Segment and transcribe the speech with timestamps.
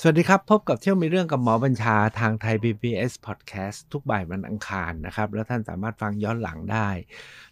[0.00, 6.88] สวัสดีครับ พบกับเที่ยวมีเรื่องกับหมอบัญชาทางไทย PBS Podcast ทุกบ่ายวันอังคารนะครับ แล้วท่านสามารถฟังย้อนหลังได้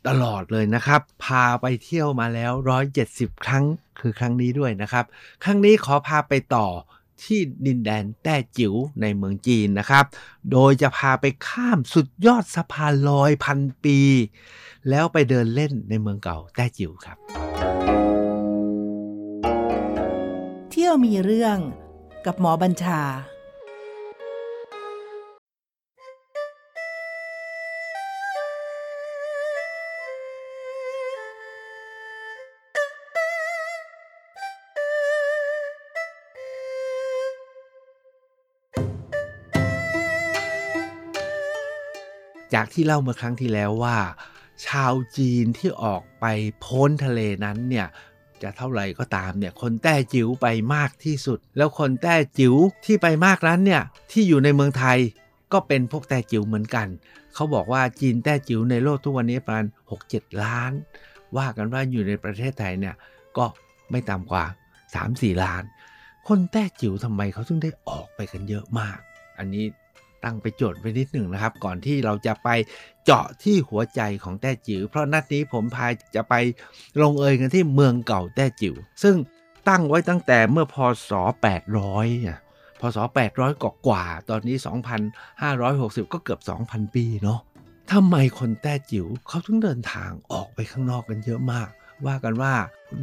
[0.08, 2.52] ตลอดเลยนะครับ พาไปเที่ยวมาแล้ว
[2.98, 3.64] 170 ครั้ง
[4.00, 5.04] คือครั้งนี้ด้วยนะครับ
[5.44, 6.66] ครั้งนี้ขอพาไปต่อ
[7.22, 10.04] ที่ดินแดนแต้จิ๋วในเมืองจีนนะครับ
[10.52, 13.98] โดยจะพาไปข้ามสุดยอดสะพานลอยพันปี
[14.90, 17.16] แล้วไปเดินเล่นในเมืองเก่าแต้จิ๋วครับ
[20.70, 21.58] เที่ยวมีเรื่อง
[22.26, 23.00] กับหมอบัญชา
[42.56, 43.96] จากที่เล่าเมื่อครั้งที่แล้วว่า
[44.66, 46.24] ชาวจีนที่ออกไป
[46.64, 47.86] พ้นทะเลนั้นเนี่ย
[48.42, 54.98] จะเท่าไหร่ก็ตามเนี่ยคนแต้จิ๋วไปมากที่สุด แล้วคนแต้จิ๋วที่ไปมากนั้นเนี่ยที่อยู่ในเมืองไทย
[55.52, 56.86] ก็เป็นพวกแต้จิ๋วเหมือนกัน
[57.34, 59.66] เขาบอกว่าจีนแต้จิ๋วในโลกทุกวันนี้ประมาณ
[60.02, 60.72] 6-7 ล้าน
[61.36, 62.94] ว่ากันว่าอยู่ในประเทศไทยเนี่ย
[63.36, 63.44] ก็
[63.90, 64.44] ไม่ต่ำกว่า
[64.94, 65.62] 3-4 ล้าน
[66.28, 68.98] คนแต้จิ๋วทำไมเขาถึงได้ออกไปกันเยอะมาก
[69.38, 69.64] อันนี้
[70.24, 72.48] ตั้งไปโจทย์ไว้นิดหนึ่งนะครับ ก่อนที่เราจะไป
[73.04, 76.34] เจาะที่หัวใจของแต้จิ๋วเพราะนัดนี้ผมพายจะไป
[77.00, 79.16] ลงเอยกันที่เมืองเก่าแต้จิ๋วซึ่ง
[79.68, 80.76] ตั้งไว้ตั้งแต่เมื่อพ
[81.08, 81.10] ศ
[81.66, 82.38] 800เนี่ย
[82.80, 84.56] พศ 800กว่ากว่า ตอนนี้
[85.34, 87.40] 2,560 ก็เกือบ 2,000 ปีเนาะ
[87.92, 91.68] ทำไมคนแต้จิ๋วเขาถึงเดินทางออกไปข้างนอกกันเยอะมาก
[92.06, 92.54] ว่ากันว่า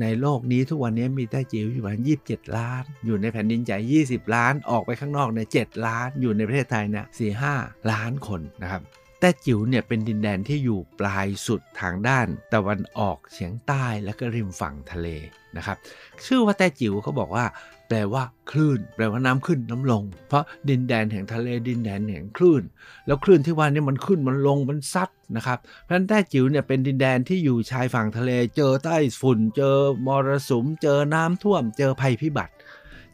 [0.02, 7.06] ในโลกนี้ทุกวันนี้มีแต้จิ๋วอยู่ประมาณ27 ล้าน อยู่ในแผ่นดินใหญ่20 ล้านออกไปข้างนอกเนี่ย7ล้าน อยู่ในประเทศไทยเนี่ย
[7.48, 8.82] 4-5ล้านคนนะครับ
[9.20, 15.08] แต้จิ๋วเนี่ยเป็นดินแดนที่อยู่ปลายสุดทางด้านตะวันออกเฉียงใต้และก็ริมฝั่งทะเล
[15.58, 15.78] นะครับ
[16.26, 17.46] ชื่อว่าแต้จิ๋วเขาบอกว่า
[17.88, 22.64] แปลว่าคลื่น แปลว่าน้ำขึ้นน้ำลง เพราะดินแดนแห่งทะเลดินแดนแห่งคลื่น
[23.08, 29.76] แล้วคลื่นที่ว่านี่มันขึ้นมันลงมันซัดนะครับเพราะฉะนั้นแต้จิ๋วเนี่ยเป็นดินแดนที่อยู่ชายฝั่งทะเล เจอใต้ฝุ่น เจอ
[30.08, 32.54] มรสุม เจอน้ำท่วม เจอภัยพิบัติ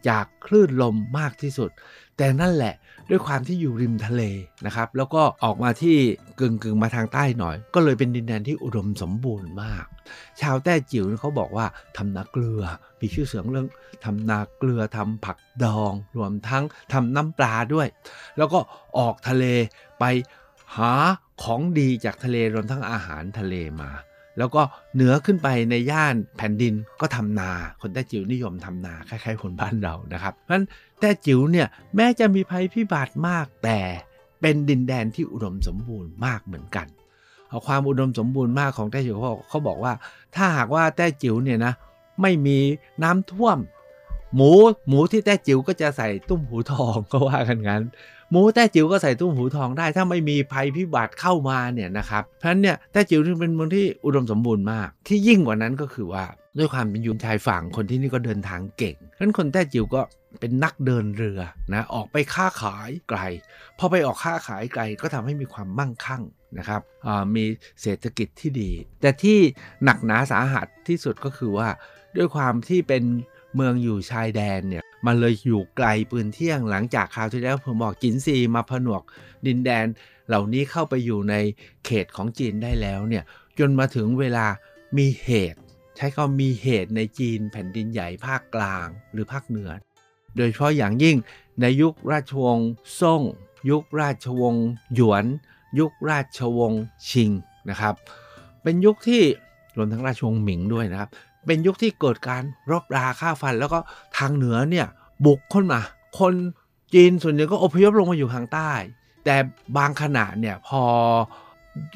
[0.07, 1.71] จากคลื่นลมมากที่สุด
[2.17, 2.73] แต่นั่นแหละ
[3.09, 4.23] ด้วยความที่อยู่ริมทะเล
[4.65, 5.97] นะครับ แล้วก็ออกมาที่
[6.39, 9.85] กึ่งกึ่งมาทางใต้หน่อย ก็เลยเป็นดินแดนที่อุดมสมบูรณ์มาก
[10.41, 11.65] ชาวแต้จิ๋วเขาบอกว่า
[11.97, 12.63] ทำนาเกลือ
[12.99, 13.67] มีชื่อเสียงเรื่อง
[14.05, 16.63] ทำนาเกลือทำผักดอง รวมทั้ง
[16.93, 17.87] ทำน้ำปลาด้วย
[18.37, 18.59] แล้วก็
[18.97, 19.45] ออกทะเล
[19.99, 20.05] ไป
[20.77, 20.93] หา
[21.43, 23.89] ของดีจากทะเลรวมทั้งอาหารทะเลมา
[24.37, 24.61] แล้วก็
[24.93, 27.51] เหนือขึ้นไปในย่านแผ่นดินก็ทำนา
[27.81, 30.65] คนแต้จิ๋วนิยมทำนาคล้ายๆคนบ้านเรานะครับเพราะฉะนั้น
[30.99, 33.79] แต้จิ๋วเนี่ยแม้จะมีภัยพิบัติมากแต่
[34.41, 36.87] เป็นดินแดนที่อุดมสมบูรณ์มากเหมือนกัน
[37.49, 39.17] เอาความอุดมสมบูรณ์มากของแต้จิ๋ว
[39.49, 39.93] เขาบอกว่า
[40.35, 41.73] ถ้าหากว่าแต้จิ๋วเนี่ยนะ
[42.21, 42.57] ไม่มี
[43.03, 43.57] น้ำท่วม
[44.35, 44.51] หมู
[44.87, 47.83] หมูที่แต้จิ๋วก็จะใส่ตุ้มหูทองก็ว่ากันงั้น
[48.31, 56.25] หมูแต้จิ๋วก็ใส่ตุ้มหูทองได้ ถ้าไม่มีภัยพิบัติเข้ามาเนี่ยนะครับเพราะฉะนั้นเนี่ยแต้จิ๋วจึงเป็นเมืองที่อุดมสมบูรณ์มาก ที่ยิ่งกว่านั้นก็คือว่า
[56.57, 60.01] ด้วยความเป็นยุนชายฝั่งคนที่นี่ก็เดินทางเก่งเพราะฉะนั้นคนแต้จิ๋วก็
[60.39, 61.41] เป็นนักเดินเรือ
[61.73, 63.19] นะออกไปค้าขายไกล
[63.79, 66.23] พอไปออกค้าขายไกลก็ทำให้มีความมั่งคั่ง
[66.57, 66.81] นะครับ
[67.35, 67.43] มี
[67.81, 68.71] เศรษฐกิจที่ดี
[69.01, 69.37] แต่ที่
[69.83, 71.67] หนักหนาสาหัสที่สุดก็คือว่า
[72.17, 73.03] ด้วยความที่เป็น
[73.55, 79.03] เมืองอยู่ชายแดนเนี่ยมันเลยอยู่ไกลปืนเที่ยงหลังจากคราวที่แล้วผมบอกจินซีมาผนวก
[79.47, 79.85] ดินแดน
[80.27, 81.35] เหล่านี้เข้าไปอยู่ใน
[81.85, 83.23] เขตของจีนได้แล้วเนี่ย
[83.59, 84.45] จนมาถึงเวลา
[84.97, 85.59] มีเหตุ
[85.97, 89.71] ใช้คำมีเหตุในจีนแผ่นดินใหญ่ภาคกลางหรือภาคเหนือ
[90.35, 91.17] โดยเฉพาะอย่างยิ่ง
[91.61, 93.21] ในยุคราชวงศ์ซ่ง
[93.69, 95.25] ยุคราชวงศ์หยวน
[95.79, 97.29] ยุคราชวงศ์ชิง
[97.69, 97.95] นะครับ
[98.63, 99.23] เป็นยุคที่
[99.77, 101.09] รวมทั้งราชวงศ์หมิงด้วยนะครับ
[101.45, 103.79] เป็นยุคที่เกิดการรบราฆ่าฟัน แล้วก็
[104.17, 104.87] ทางเหนือเนี่ย
[105.25, 105.81] บุกขึ้นมา
[106.19, 106.33] คน
[106.93, 108.71] จีนส่วนใหญ่ก็อพยพลงมาอยู่ทางใต้
[109.25, 109.35] แต่
[109.77, 110.81] บางขณะเนี่ยพอ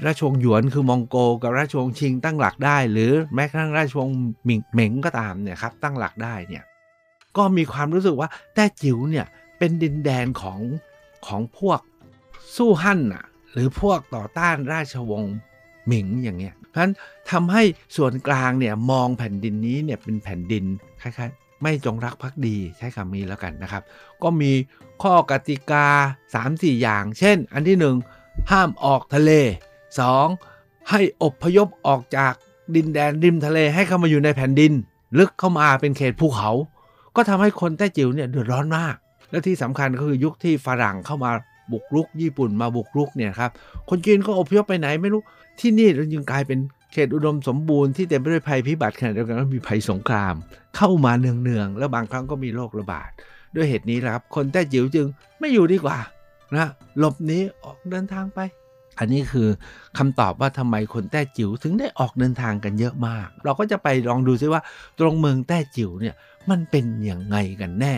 [0.05, 4.15] ราชวงศ์หยวนคือมองโกกับราชวงศ์ชิงตั้งหลักได้ หรือแม้กระทั่งราชวงศ์
[4.45, 6.63] หมิงเหม็งก็ตามเนี่ยครับตั้งหลักได้เนี่ย
[7.37, 9.25] ก็มีความรู้สึกว่าแต้จิ๋วเนี่ย
[9.57, 10.59] เป็นดินแดนของ
[11.27, 11.79] ของพวก
[12.55, 15.35] สู้ฮั่นน่ะหรือพวกต่อต้านราชวงศ์
[15.89, 16.93] หมิงอย่างเงี้ยเพราะฉะนั้น
[17.31, 17.63] ทำให้
[17.97, 20.63] ส่วนกลางเนี่ยมองแผ่นดินนี้เนี่ยเป็นแผ่นดิน
[21.01, 23.83] คล้ายๆ ไม่จงรักภักดีใช้คำนี้แล้วกันนะครับ
[24.23, 24.51] ก็มี
[25.03, 25.87] ข้อกติกา
[26.33, 27.77] 3-4 อย่าง เช่น อันที่
[28.15, 29.31] 1 ห้ามออกทะเล
[30.11, 30.89] 2.
[30.89, 32.33] ให้อบพยพออกจาก
[32.75, 34.73] ดินแดนริมทะเลให้เข้ามาอยู่ในแผ่นดิน
[35.19, 36.51] ลึกเข้ามาเป็นเขตภูเขา
[37.15, 38.95] ก็ทำให้คนแต้จิ๋วเนี่ยเดือดร้อนมาก
[39.31, 41.31] และที่สำคัญก็คือยุคที่ฝรั่งเข้ามา
[41.71, 43.51] บุกรุก ญี่ปุ่นมาบุกรุกเนี่ยครับ
[43.89, 45.21] คนจีนก็อพยพไปไหนไม่รู้
[45.59, 46.59] ที่นี่เรายังกลายเป็น
[46.93, 50.33] เขตอุดมสมบูรณ์ที่เต็มไปด้วยภัยพิบัติขณะเดียวกันก็มีภัยสงคราม
[50.77, 53.09] เข้ามาเนืองๆแล้วบางครั้งก็มีโรคระบาด
[53.55, 55.07] ด้วยเหตุนี้นะครับ คนแต้จิ๋วจึง
[55.39, 55.97] ไม่อยู่ดีกว่า
[56.55, 56.67] นะ
[56.99, 58.39] หลบหนีออกเดินทางไป
[58.99, 59.47] อันนี้คือ
[59.97, 64.61] คำตอบว่าทำไมคนแต้จิ๋วถึงได้ออกเดินทางกันเยอะมาก เราก็จะไปลองดูซิว่า
[64.99, 66.15] ตรงเมืองแต้จิ๋วเนี่ย
[66.49, 67.95] มันเป็นอย่างไงกันแน่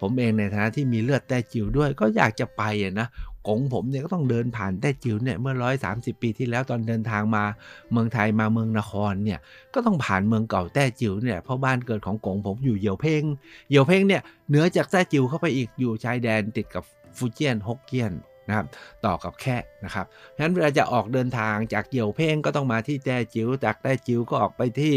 [0.00, 2.62] ผมเองในฐานะที่มีเลือดแต้จิ๋วด้วยก็อยากจะไป
[3.00, 3.08] นะ
[3.48, 5.90] กงผมเนี่ยก็ต้องเดินผ่านแต้จิ๋วเนี่ยเมื่อร้อยสา
[6.20, 7.44] ปีที่แล้วตอนเดินทางมา
[7.92, 9.38] เมืองไทยมาเมืองนครเนี่ย
[9.74, 13.22] ก็ต้องผ่านเมืองเก่าแต้จิ๋วเนี่ยเพราะบ้านเกิดของกงผมอยู่เหยี่ยวเพ่ง
[13.68, 16.84] เหยี่ยวเพ่งเนี่ยเหนือจากแต้จิ๋วเข้าไปอีกอยู่ชายแดนติดกับ
[17.16, 18.12] ฟูเจียนฮกเกี้ยน
[18.48, 18.66] นะครับ
[19.06, 20.06] ต่อกับแค่นะครับ
[20.36, 24.94] ฉะนั้นเวลาจะออกเดินทางจากเกี่ยวเพ่งก็ต้องมาที่แต้จิ๋วจากแต้จิ๋วก็ออกไปที่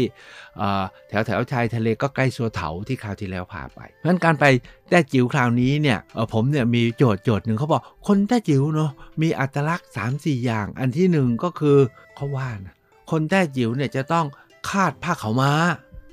[1.08, 4.44] แถวแถวชายทะเลก็ใกล้สัวเถาที่คราวที่แล้วพาไป เพราะฉะนั้นการไป
[4.90, 5.98] แต้จิ๋วคราวนี้เนี่ย
[6.32, 8.90] ผมเนี่ยมีโจทย์โจทย์หนึ่งเขาบอกคนแต้จิ๋วเนาะ
[9.22, 11.76] มีอัตลักษณ์ 3 4 อย่าง อันที่หนึ่งก็คือ
[12.16, 12.74] เขาว่านะ
[13.10, 14.26] คนแต้จิ๋วเนี่ยจะต้อง
[14.70, 15.52] คาดผ้าเขาม้า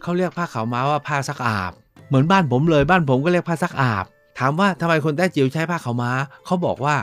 [0.02, 1.72] เขาเรียกผ้าเขาม้าว่าผ้าซักอาบ
[2.08, 4.06] เหมือนบ้านผมเลยบ้านผมก็เรียกผ้าซักอาบ
[4.40, 6.12] ถามว่าทำไมคนแต้จิ๋วใช้ผ้าเขาม้า
[6.46, 6.96] เขาบอกว่า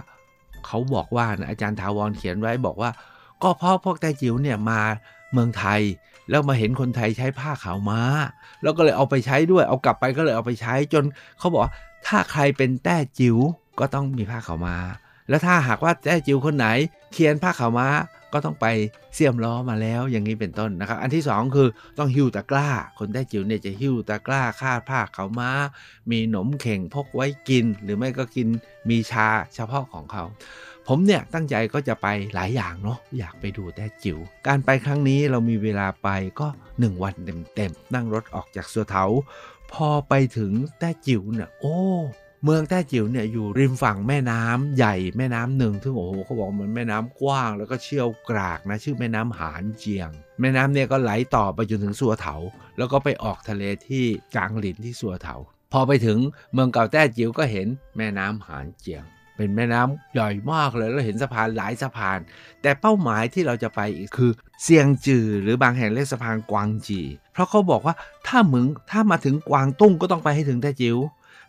[0.67, 2.91] เขาบอกว่านะอาจารย์ทาวรเขียนไว้บอกว่า
[3.43, 4.81] ก็เพราะพวกแต้จิ๋วเนี่ยมา
[5.33, 5.81] เมืองไทย
[6.31, 8.01] แล้วมาเห็นคนไทยใช้ผ้าขาวม้า
[8.63, 11.05] แล้วก็เลยเอาไปใช้ด้วย เอากลับไปก็เลยเอาไปใช้จน
[11.39, 11.63] เขาบอก
[12.07, 13.37] ถ้าใครเป็นแต้จิ๋ว
[13.79, 14.77] ก็ต้องมีผ้าขาวม้า
[15.31, 16.67] แล้วถ้าหากว่าแต้จิ๋วคนไหน
[17.13, 17.89] เขียนผ้าขาวม้า
[18.33, 18.67] ก็ต้องไป
[19.15, 21.69] เสียมล้อมาแล้วอย่างนี้เป็นต้นนะครับ อันที่ 2 คือ
[21.99, 22.69] ต้องหิ้วตะกร้า
[22.99, 25.51] คนแต้จิ๋วเนี่ยจะหิ้วตะกร้าคาดผ้าเขาม้า
[26.11, 28.49] มีหนมเข่งพกไว้กิน หรือไม่ก็กิน
[28.89, 30.25] มีชาเฉพาะของเขา
[30.87, 36.09] ผมเนี่ยตั้งใจก็จะไปหลายอย่างเนาะอยากไปดูแต้จิ๋วการไปครั้งนี้เรามีเวลาไป
[36.41, 36.47] ก็
[36.77, 37.15] 1 วัน
[37.55, 39.05] เต็มๆนั่งรถออกจากสัวเถา
[39.73, 41.77] พอไปถึงแต้จิ๋วเนี่ยโอ้
[42.45, 50.11] เมืองแต้จิ๋วเนี่ยอยู่ริมฝั่งแม่น้ำใหญ่แม่น้ำหนึ่งซึ่งโอ้โหเขาบอกมันแม่น้ำกว้าง แล้วก็เชี่ยวกรากนะชื่อแม่น้ำหานเจียง
[50.41, 52.37] แม่น้ำเนี่ยก็ไหลต่อไปจนถึงสัวเถา
[52.79, 54.05] แล้วก็ไปออกทะเลที่
[54.35, 55.37] จางหลินที่สัวเถา
[55.73, 56.19] พอไปถึง
[56.53, 57.67] เมืองเก่าแต้จิ๋วก็เห็น
[57.97, 59.05] แม่น้ำหานเจียง
[59.37, 62.19] เป็นแม่น้ำใหญ่มากเลยแล้วเห็นสะพานหลายสะพาน
[62.63, 64.31] แต่เป้าหมายที่เราจะไปอีกคือ
[64.63, 67.01] เซียงจือหรือบางแห่งเรียกสะพานกวางจี
[67.33, 67.95] เพราะเขาบอกว่า
[68.27, 70.97] ถ้ามึงถ้ามาถึงกวางตุ้งก็ต้องไปให้ถึงแต้จิ๋ว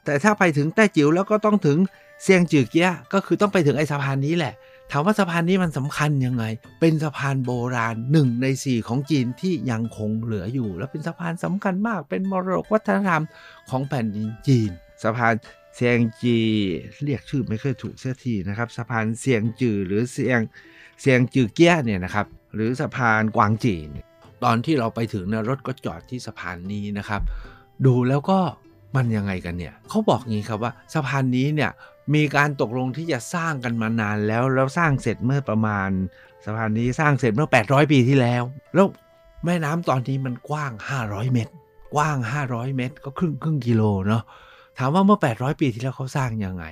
[0.05, 1.77] แต่ถ้าไปถึงแต้จิ๋วแล้วก็ต้องถึง
[2.23, 4.53] เซียงจือเกี้ยก็คือต้องไปถึงไอ้สะพานนี้แหละ
[4.91, 6.43] ถามว่าสะพานนี้มันสำคัญยังไง
[6.79, 13.23] เป็นสะพานโบราณหนึ่งในสี่ของจีนที่ยังคงเหลืออยู่ แล้วเป็นสะพานสำคัญมาก เป็นมรดกวัฒนธรรม
[13.69, 14.69] ของแผ่นดินจีน
[15.03, 15.33] สะพาน
[15.75, 16.37] เซียงจี
[17.03, 20.41] เรียกชื่อไม่เคยถูกเสียทีนะครับ สะพานเซียงจือหรือเซียง
[21.01, 23.87] เซียงจือเกี้ยเนี่ยนะครับ หรือสะพานกวางจีน
[24.43, 27.21] ตอนที่เราไปถึงนะรถก็จอดที่สะพานนี้นะครับ
[27.85, 28.39] ดูแล้วก็
[28.95, 31.71] มันยังไงกันเนี่ยเขาบอกงี้ครับว่าสะพานนี้เนี่ย
[32.15, 35.89] มีการตกลงที่จะสร้างกันมานานแล้ว แล้วสร้างเสร็จเมื่อประมาณ
[36.45, 38.43] สะพานนี้สร้างเสร็จเมื่อ 800 ปีที่แล้ว
[38.75, 38.87] แล้ว
[39.45, 40.71] แม่น้ำตอนนี้มันกว้าง
[41.03, 41.53] 500 เมตร
[41.95, 42.17] กว้าง
[42.47, 44.23] 500 เมตร ก็ครึ่งครึ่งกิโลเนาะ
[44.77, 46.65] ถามว่าเมื่อ 800 ปีที่แล้วเขาสร้างยังไง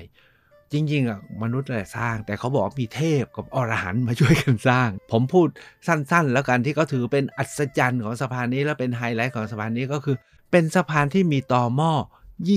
[0.74, 5.48] จริงๆอะมนุษย์แหละสร้าง แต่เขาบอกมีเทพกับอรหันต์มาช่วยกันสร้าง ผมพูด
[5.88, 10.16] สั้นๆ แล้วกันที่เขาถือเป็นอัศจรรย์ของสะพานนี้และเป็นไฮไลท์ของสะพานนี้ก็คือ
[10.52, 11.94] เป็นสะพานที่มีต่อหม้อ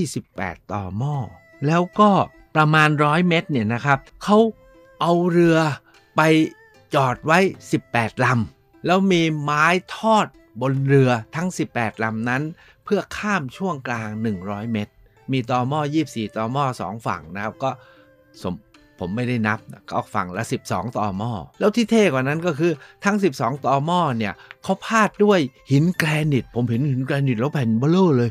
[0.04, 1.16] 28 ต่อหม้อ
[1.66, 2.10] แล้วก็
[2.56, 4.38] ประมาณร้อยเมตรเนี่ยนะครับเขา
[5.00, 5.58] เอาเรือ
[6.16, 6.20] ไป
[6.94, 7.38] จอดไว้
[7.80, 9.64] 18 ลำ แล้วมีไม้
[9.96, 10.26] ทอด
[10.60, 12.42] บนเรือทั้ง 18 ลำนั้น
[12.84, 14.08] เพื่อข้ามช่วงกลาง
[14.40, 14.92] 100 เมตร
[15.32, 17.70] มีต่อหม้อ 24 ต่อหม้อ 2 ฝั่งนะครับ ก็
[18.42, 18.54] สม
[19.02, 19.58] ผมไม่ได้นับ
[19.90, 22.72] ก็ฝั่งละ 12 ต่อหม้อแล้วที่เท่กว่านั้นก็คือ
[23.04, 24.32] ทั้ง 12 ต่อหม้อเนี่ย
[24.62, 25.38] เขาพาดด้วย
[25.72, 28.30] หินแกรนิต ผมเห็นหินแกรนิตแล้วแผ่นเบ้อเร่อเลย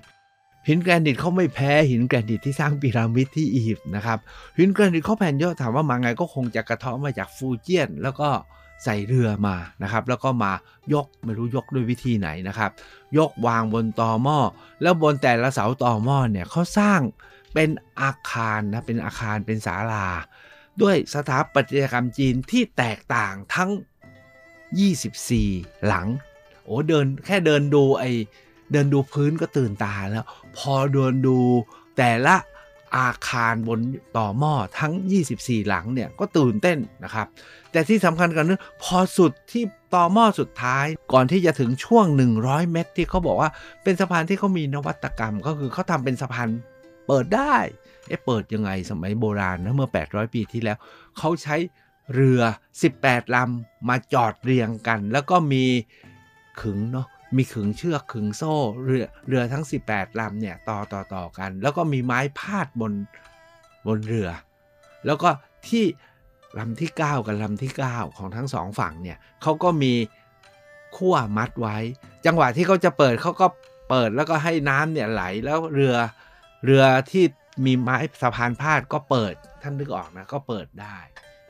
[0.67, 4.19] หินแกรนิตเขาไม่แพ้หินแกรนิตที่สร้างพีระมิดที่อียิปต์นะครับ
[4.57, 8.29] หินแกรนิตเขาแผ่นเยอะถามว่ามาไงก็คงจะกระเทาะมาจากฟูเจียน แล้วก็
[8.83, 10.51] ใส่เรือมานะครับแล้วก็มา
[10.93, 12.71] ยกไม่รู้ยกด้วยวิธีไหนนะครับ
[13.17, 14.39] ยกวางบนตอหม้อ
[14.81, 17.01] แล้วบนแต่ละเสาตอหม้อเนี่ยเขาสร้าง
[17.53, 17.69] เป็น
[18.01, 20.07] อาคารนะเป็นอาคารเป็นศาลา
[20.81, 23.71] ด้วยสถาปัตยกรรมจีนที่แตกต่างทั้ง
[24.97, 26.07] 24 หลัง
[26.63, 28.03] โอ้เดินแค่เดินดูไอ
[28.71, 30.25] เดินดูพื้นก็ตื่นตาแล้ว
[30.57, 31.37] พอเดินดู
[31.97, 32.35] แต่ละ
[32.97, 33.79] อาคารบน
[34.17, 34.93] ต่อหม้อทั้ง
[35.31, 37.27] 24 หลังเนี่ยก็ตื่นเต้นนะครับ
[37.71, 39.63] แต่ที่สำคัญกันนึพอสุดที่
[39.95, 42.05] ต่อหม้อสุดท้าย ก่อนที่จะถึงช่วง
[42.37, 43.49] 100 เมตร ที่เขาบอกว่า
[43.83, 46.47] เป็นสะพานที่เขามีนวัตกรรมก็คือเขาทำเป็นสะพาน
[47.07, 47.55] เปิดได้
[48.11, 50.77] เอ๊ะเปิดยังไงสมัยโบราณนะเมื่อ 800 ปีที่แล้ว
[51.17, 51.55] เขาใช้
[52.13, 52.41] เรือ
[52.87, 55.65] 18 ลำมาจอดเรียงกัน แล้วก็มี
[56.61, 62.93] ขึงเนาะมีขึงเชือกขึงโซ่เรือเรือทั้ง 18 ลำเนี่ยต่อต่อต่อกัน แล้วก็มีไม้พาดบน
[63.87, 64.29] บนเรือ
[65.05, 65.29] แล้วก็
[65.67, 65.85] ที่
[66.59, 69.93] ลำที่ 9 กับลำที่ 9 ของทั้งสองฝั่งเนี่ยเขาก็มี
[70.97, 71.77] ขั้วมัดไว้
[72.25, 73.47] จังหวะที่เขาจะเปิดเขาก็
[73.89, 75.95] เปิดแล้วก็ให้น้ำเนี่ยไหลแล้วเรือ
[76.65, 77.23] เรือที่
[77.65, 80.97] มีไม้สะพานพาดก็เปิดท่านนึกออกนะก็เปิดได้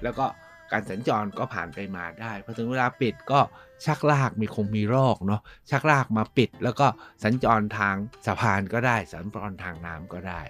[0.03, 0.25] แล้วก็
[0.72, 3.39] การสัญจรก็ผ่านไปมาได้พอถึงเวลาปิดก็
[3.86, 5.41] ชักลากมีคงมีรอกเนาะ
[5.72, 6.88] ชักลากมาปิด แล้วก็
[7.24, 7.96] สัญจรทาง
[8.27, 10.41] สะพานก็ได้ สัญจรทางน้ำก็ได้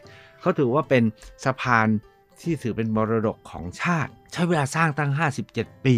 [0.42, 1.04] เขาถือว่าเป็น
[1.46, 1.88] สะพาน
[2.42, 5.12] ที่ถือเป็นมรดกของชาติ ใช้เวลาสร้างตั้ง
[5.50, 5.98] 57 ปี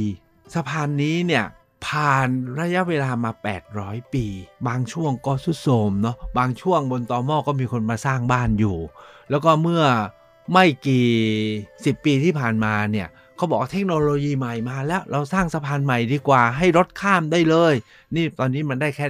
[0.54, 1.46] สะพานนี้เนี่ย
[1.86, 2.28] ผ่าน
[2.60, 3.32] ระยะเวลามา
[3.74, 4.26] 800 ปี
[4.68, 8.78] บางช่วงก็สุดโทมเนาะบางช่วงบนตอมอก็มีคนมาสร้างบ้านอยู่
[9.30, 9.84] แล้วก็เมื่อ
[10.54, 11.08] ไม่กี่
[11.56, 17.74] 10 ปีที่ผ่านมาเนี่ยเขาบอกเทคโนโลยีใหม่มาแล้วเราสร้างสะพานใหม่ดีกว่าให้รถข้ามได้เลย
[18.16, 19.08] นี่ตอนนี้มันได้แค่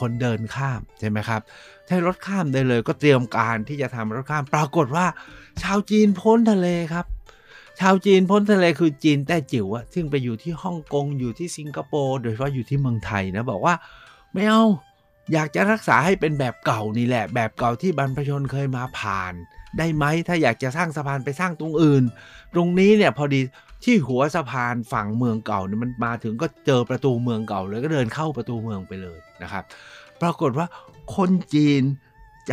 [0.00, 1.40] คนเดินข้ามใช่ไหมครับ
[1.88, 5.06] ให้รถข้ามได้เลยก็เตรียมการที่จะทำรถข้าม ปรากฏว่า
[5.62, 7.06] ชาวจีนพ้นทะเลครับ
[7.80, 13.74] ชาวจีนพ้นทะเลคือจีนแต้จิ๋วอะซึ่งไปอยู่ที่ฮ่องกงอยู่ที่สิงคโปร์โดยเฉพาะอยู่ที่เมืองไทยนะบอกว่า
[14.32, 14.64] ไม่เอา
[15.32, 19.34] อยากจะรักษาให้เป็นแบบเก่านี่แหละ แบบเก่าที่บรรพชนเคยมาผ่าน
[19.78, 22.04] ได้ไหมถ้าอยากจะสร้างสะพานไปสร้างตรงอื่น
[22.54, 23.40] ตรงนี้เนี่ยพอดี
[23.84, 29.64] ที่หัวสะพานฝั่งเมืองเก่าเนี่ยมันมาถึงก็เจอประตูเมืองเก่าเลยก็เดินเข้าประตูเมืองไปเลยนะครับ
[30.22, 30.66] ปรากฏว่า
[31.16, 31.82] คนจีน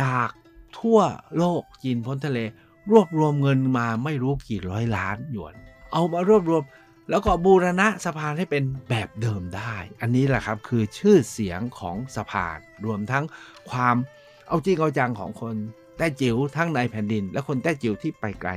[0.00, 0.30] จาก
[0.78, 0.98] ทั่ว
[1.36, 2.38] โลกจีนพ้นทะเล
[2.90, 5.54] รวบรวมเงินมาไม่รู้กี่ร้อยล้านหยวน
[5.92, 6.62] เอามารวบรวม
[7.10, 13.24] แล้วก็บูรณะสะพานให้เป็นแบบเดิมได้ อันนี้แหละครับคือชื่อเสียงของสะพาน รวมทั้ง
[13.70, 13.96] ความ
[14.48, 15.54] เอาจริงเอาจังของคน
[15.96, 18.50] แต้จิ๋วทั้งในแผ่นดิน และคนแต้จิ๋วที่ไปไกล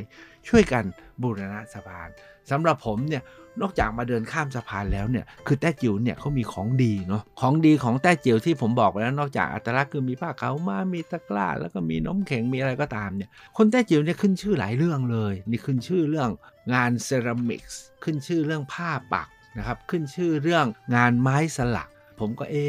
[0.48, 0.84] ช่วยกัน
[1.22, 2.10] บูรณะสะพาน
[2.51, 3.24] สำหรับผมเนี่ย
[3.62, 16.30] นอกจากมาเดินข้ามสะพานแล้วเนี่ยคือแต้จิ๋วเนี่ยเขามีของดีเนาะของดีของแต้จิ๋วที่ผมบอกไปแล้วนอกจากอัตลักษณ์คือมีผ้าขาวมามีตะกร้าแล้วก็มีน้มแข็งมีอะไรก็ตามเนี่ยคนแต้จิ๋วเนี่ยขึ้นชื่อหลายเรื่องเลย นี่ขึ้นชื่อเรื่อง
[16.74, 19.27] งานเซรามิกส์ขึ้นชื่อเรื่องผ้าปัก
[19.58, 20.65] นะครับขึ้นชื่อเรื่อง
[20.96, 21.89] งานไม้สลัก
[22.20, 22.65] ผมก็เอ๊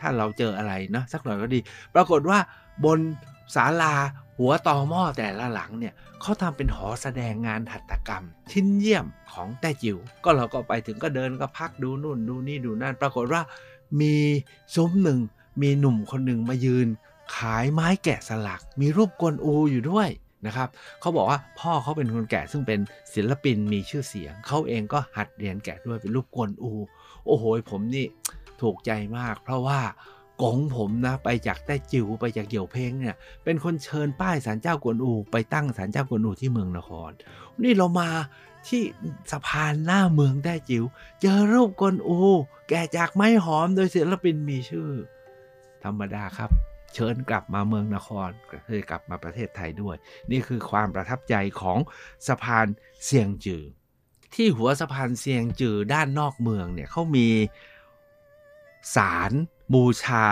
[0.00, 1.60] ถ้าเราเจออะไรนะสักหน่อยก็ดี
[1.94, 2.38] ปรากฏว่า
[2.84, 2.98] บน
[3.54, 3.94] ศาลา
[4.38, 13.42] หัวต่อหม้อแต่ละหลังเนี่ยเขาทำเป็นหอแสดงงานหัตถกรรม ชิ้นเยี่ยมของแต้จิ๋วก็เราก็ไปถึงก็เดินก็พักดูนู่นดูนี่ดูนั่น ปรากฏว่า
[14.00, 14.14] มี
[14.74, 15.18] ซุ้มหนึ่ง
[15.62, 16.86] มีหนุ่มคนหนึ่งมายืน
[17.36, 20.08] ขายไม้แกะสลัก มีรูปกวนอูอยู่ด้วย
[20.46, 20.68] นะครับ
[21.00, 22.80] เขาบอกว่าพ่อเขาเป็นคนแกะซึ่งเป็น
[23.14, 26.72] ศิลปินมีชื่อเสียง เขาเองก็หัดเรียนแกะด้วยเป็นรูปกวนอู
[27.26, 28.06] โอ้โหผมนี่
[28.60, 29.80] ถูกใจมาก เพราะว่า
[30.42, 37.10] กงผมนะไปจากแต้จิ๋วไปจากเกี่ยวเพงเนี่ย เป็นคนเชิญป้ายศาลเจ้ากวนอู ไปตั้งศาลเจ้ากวนอูที่เมืองนคร
[37.62, 38.08] นี่เรามา
[38.68, 38.82] ที่
[39.32, 40.84] สะพานหน้าเมืองแต้จิ๋ว
[41.20, 42.18] เจอรูปกวนอู
[42.68, 44.90] แก่จากไม้หอมโดยศิลปินมีชื่อ
[45.84, 46.50] ธรรมดาครับ
[46.94, 48.30] เชิญกลับมาเมืองนคร
[48.66, 49.96] เคยกลับมาประเทศไทยด้วย
[50.30, 51.78] นี่คือความประทับใจของ
[52.26, 52.66] สะพาน
[53.04, 53.62] เซียงจือ
[54.34, 57.28] ที่หัวสะพานเซียงจือด้านนอกเมืองเนี่ยเขามี
[58.96, 59.32] ศาล
[59.72, 60.26] บูชา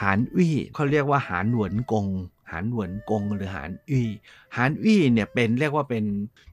[0.00, 2.06] หานวี่เขาเรียกว่าหานหวนกง
[2.50, 4.08] หานหวนกงหรือหานวี่
[4.56, 6.04] หานวี่เนี่ยเป็นเรียกว่าเป็น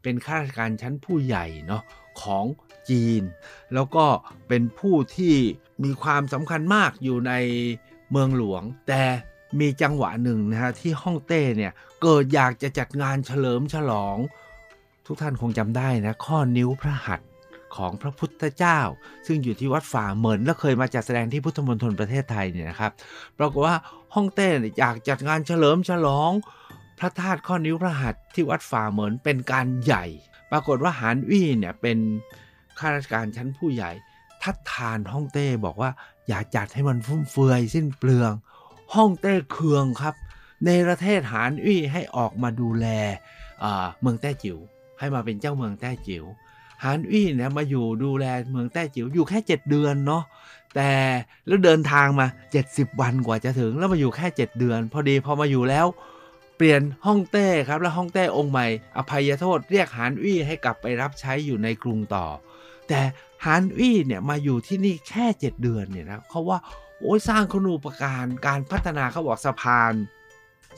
[0.04, 1.84] เป็นข้าราชการชั้นผู้ใหญ่เนาะ
[2.22, 2.46] ของ
[2.90, 3.24] จีน
[3.74, 4.06] แล้วก็
[4.48, 5.36] เป็นผู้ที่
[5.84, 7.34] มีความสำคัญมากอยู่ใน
[8.12, 9.04] เมืองหลวง แต่
[9.60, 14.18] มีจังหวะหนึ่งนะฮะที่ฮ่องเต้เนี่ยเกิดอยากจะจัดงานเฉลิมฉลอง
[15.06, 17.29] ทุกท่านคงจำได้นะข้อนิ้วพระหัตถ์
[17.76, 18.80] ของพระพุทธเจ้า
[19.28, 22.92] ซึ่งอยู่ที่วัดฝ่าเหมือนและเคยมาจัดแสดงที่พุทธมณฑลประเทศไทยเนี่ยนะครับ
[23.40, 23.78] ปรากฏว่า
[24.16, 24.50] ฮ่องเต้
[24.80, 26.32] อยากจัดงานเฉลิมฉลอง
[27.00, 30.06] พระธาตุข้อนิ้วพระหัตถ์ที่วัดฝ่าเหมือนเป็นการใหญ่
[30.52, 31.98] ปรากฏว่าหานวี่เนี่ยเป็น
[32.80, 33.92] ข้าราชการชั้นผู้ใหญ่
[34.44, 35.92] ทัดทานฮ่องเต้บอกว่า
[36.28, 38.32] อย่าจัดให้มันฟุ่มเฟือยสิ้นเปลือง
[38.96, 40.16] ฮ่องเต้เคืองครับ
[40.66, 42.86] ในประเทศหานวี่ให้ออกมาดูแล
[44.02, 44.58] เมืองแต้จิ๋ว
[45.00, 46.24] ให้มาเป็นเจ้าเมืองแต้จิ๋ว
[46.84, 50.24] ฮานอี้เนี่ยมาอยู่ดูแลเมืองแต้จิ๋วอยู่แค่ 7 เดือนเนาะ
[50.76, 50.92] แต่
[51.48, 52.28] แล้วเดินทางมา
[52.64, 55.88] 70 วันกว่าจะถึง แล้วมาอยู่แค่ 7 เดือน พอดีพอมาอยู่แล้ว
[56.58, 58.68] เปลี่ยนห้องเต้ครับแล้วห้องเต้องค์ใหม่
[58.98, 62.26] อภัยโทษเรียกฮานอี้ให้กลับไปรับใช้อยู่ในกรุงต่อ
[62.88, 63.00] แต่
[63.46, 66.60] ฮานอี้เนี่ยมาอยู่ที่นี่แค่ 7 เดือนเนี่ยนะเขาว่า
[67.02, 69.94] โอ้ยสร้างคุณูปการการพัฒนาเขาบอกสะพาน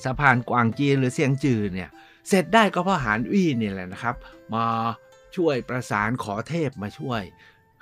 [0.03, 1.89] สะพานกวางจีนหรือเซียงจือเนี่ย
[2.27, 4.15] เสร็จได้ก็เพราะฮานอี้เนี่ยแหละนะครับ
[4.53, 4.65] มา
[5.35, 7.21] ช่วยประสานขอเทพมาช่วย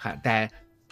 [0.04, 0.38] ค่ะแต่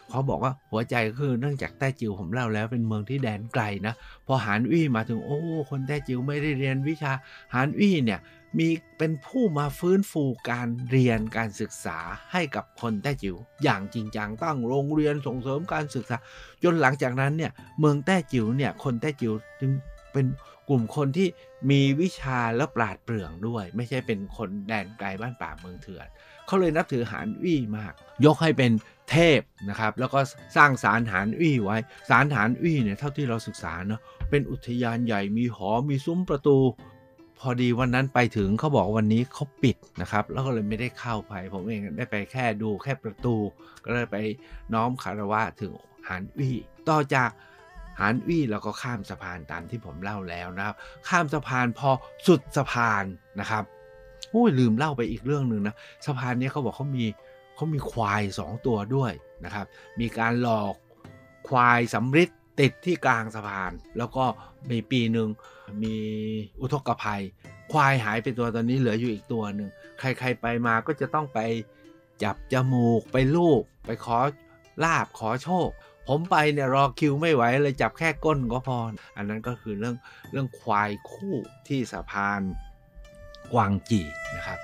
[0.10, 3.94] เขาบอกว่าหัวใจคือเนื่องจากแต้จิ๋วผมเล่าแล้วเป็นเมืองที่แดนไกลนะ
[4.28, 7.12] พอหานวี่มาถึงโอ้คนแต้จิ๋วไม่ได้เรียนวิชา
[7.54, 8.20] หานวี่เนี่ย
[8.58, 12.00] มีเป็นผู้มาฟื้นฟูการเรียนการศึกษา
[12.32, 16.18] ให้กับคนแต้จิ๋วอย่างจริงจังตั้งโรงเรียนส่งเสริมการศึกษา
[16.64, 19.72] จนหลังจากนั้นเนี่ยเมืองแต้จิ๋วเนี่ยคนแต้จิ๋วจึง
[20.14, 20.26] เป็น
[20.70, 21.28] กลุ่มคนที่
[21.72, 26.08] มีวิชาและปราดเปรื่องด้วย ไม่ใช่เป็นคนแดนไกลบ้านป่าเมืองเถื่อน
[26.48, 27.94] เขาเลยนับถือหานวี่มาก
[28.26, 28.72] ยกให้เป็น
[29.10, 30.20] เทพนะครับ แล้วก็
[30.56, 31.78] สร้างสารหานวี่ไว้
[32.10, 36.58] สารหานวี่เนี่ยเท่าที่เราศึกษาเนาะ เป็นอุทยานใหญ่ มีหอ มีซุ้มประตู
[37.40, 43.36] พอดีวันนั้นไปถึงเขาบอกวันนี้เขาปิดนะครับ แล้วก็เลยไม่ได้เข้าไป ผมเองได้ไปแค่ดูแค่ประตู
[43.86, 44.18] ก็เลยไป
[44.74, 45.72] น้อมคารวะถึง
[46.08, 46.56] หานวี่
[46.90, 47.30] ต่อจาก
[48.00, 50.76] หานวี่เราก็ข้ามสะพานตามที่ผมเล่าแล้วนะครับ
[51.10, 51.90] ข้ามสะพานพอ
[52.28, 53.04] สุดสะพาน
[53.40, 53.64] นะครับ
[54.32, 57.06] โอ้ยลืมเล่าไปอีกเรื่องหนึ่งนะสะพานนี้เขาบอกเขามี
[57.56, 59.12] เขามีควายสองตัวด้วย
[59.46, 59.66] นะครับ
[60.00, 60.74] มีการหลอก
[61.48, 62.30] ควายสำริด
[62.60, 64.26] ติดที่กลางสะพาน แล้วก็
[64.72, 65.30] มีปีหนึ่ง
[65.84, 65.96] มี
[66.62, 67.22] อุทกภัย
[67.72, 69.70] ควายหายไปตัวตอนนี้เหลืออยู่อีกตัวหนึ่ง
[70.00, 71.40] ใครๆไปมาก็จะต้องไป
[72.24, 74.18] จับจมูกไปลูบไปขอ
[74.84, 75.70] ลาบขอโชค
[76.08, 78.78] ผมไปเนี่ยรอคิวไม่ไหวเลยจับแค่ก้นก็พอ
[79.18, 79.96] อันนั้นก็คือเรื่อง
[80.32, 81.36] เรื่องควายคู่
[81.68, 82.42] ที่สะพาน
[83.54, 84.02] กวางจี
[84.38, 84.60] นะครับ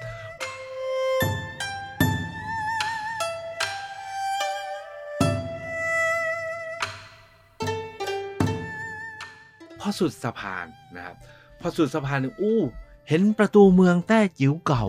[9.80, 11.16] พอสุดสะพานนะครับ
[11.60, 12.62] พอสุดสะพานอู้
[13.10, 14.86] เห็นประตูเมืองแต้จิ๋วเก่า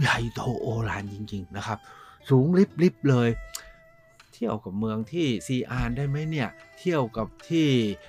[0.00, 1.78] ใหญ่โตโอฬารจริง ๆ นะครับ
[2.28, 3.28] สูงลิบลิบเลย
[4.32, 7.66] เที่ยวกับเมืองที่ซีอานได้ไหมเนี่ย เที่ยวกับที่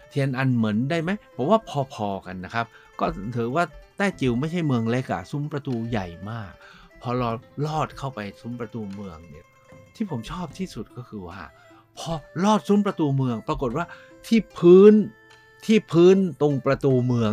[0.09, 1.59] เทียนอันเหมือนได้ไหมผมว่า
[1.93, 2.65] พอๆกันนะครับ
[2.99, 3.65] ก็ถือว่า
[4.03, 6.51] ต้จิ๋วไม่ใช่เมืองเล็กอะซุ้มประตูใหญ่มาก
[7.01, 7.29] พอเรา
[7.65, 9.45] ลอดเข้าไปซุ้มประตูเมืองเนี่ย
[9.95, 11.39] ที่ผมชอบที่สุดก็คือว่า
[11.97, 12.11] พอ
[12.43, 13.85] ลอดซุ้มประตูเมือง ปรากฏว่า
[14.27, 14.93] ที่พื้น
[15.65, 17.31] ที่พื้นตรงประตูเมือง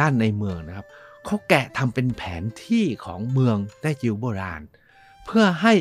[0.00, 0.86] ด้านในเมืองนะครับ
[1.24, 4.62] เขาแกะทำเป็นแผนที่ของเมืองแต้จิ๋วโบราณ
[5.26, 5.74] เพื่อให้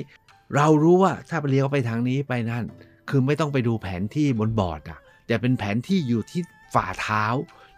[0.55, 2.65] เรารู้ว่าถ้าเลี้ยวไปทางนี้ไปนั่น
[3.09, 6.41] คือไม่ต้องไปดูแผนที่บนบอร์ดอะแต่เป็นแผนที่อยู่ที่
[6.73, 7.25] ฝ่าเท้า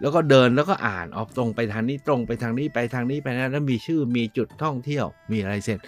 [0.02, 5.80] แล้วก็เดินแล้วก็อ่านออกตรงไปทางนี้ตรงไปทางนี้ไปทางนี้ไปนั้นแล้วมีชื่อมีจุดท่องเที่ยวมีอะไรเสร็จ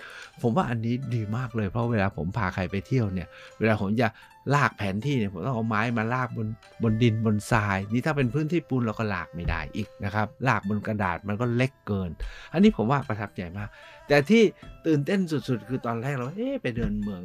[0.42, 3.28] ผมว่าอันนี้ดีมากเลยเพราะเวลาผมพาใครไปเที่ยวเนี่ย
[3.60, 4.08] เวลาผมจะ
[4.56, 6.48] ลากแผนที่เนี่ยผมต้องเอาไม้มาลากบน
[6.84, 12.10] บนดินบนทราย นี่ถ้าเป็นพื้นที่ปูนเราก็ลากไม่ได้อีกนะครับลากบนกระดาษมันก็เล็กเกิน
[12.54, 13.70] อันนี้ผมว่าประทับใจมาก
[14.08, 14.44] แต่ที่
[14.86, 17.22] ตื่นเต้นสุดๆ คือตอนแรกเราเอ๊ไปเดินเมือง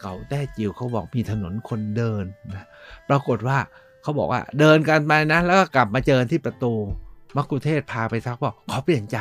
[0.00, 2.66] เก่าแต้จิ๋วเขาบอกมีถนนคนเดินนะ
[3.08, 3.58] ปรากฏว่า
[4.02, 6.72] เขาบอกว่าเดินกันไปนะ แล้วก็กลับมาเจอที่ประตู
[7.36, 9.18] มักคุเทศพาไปทักบอกขอเปลี่ยนใจ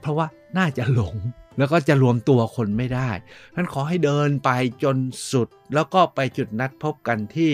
[0.00, 0.26] เพราะว่า
[0.58, 1.16] น่าจะหลง
[1.58, 3.10] แล้วก็จะรวมตัวคนไม่ได้
[3.54, 4.50] ท่านขอให้เดินไป
[4.82, 4.96] จน
[5.32, 7.52] สุด แล้วก็ไปจุดนัดพบกันที่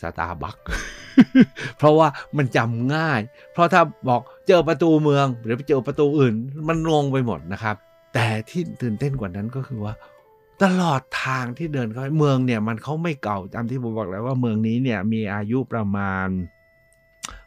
[0.00, 0.56] สตาร์บัค
[1.78, 3.20] เพราะว่ามันจำง่าย
[3.52, 6.34] เพราะถ้าบอกเจอประตูเมือง หรือไปเจอประตูอื่น
[6.68, 7.76] มันงงไปหมดนะครับ
[8.14, 9.94] แต่ที่ตื่นเต้นกว่านั้นก็คือว่า
[10.62, 16.28] ตลอดทางที่เดินเข้าไปเมืองเนี่ยมันเขาไม่เก่าตามที่ผมบอกแล้วว่าเมืองนี้เนี่ยมีอายุประมาณ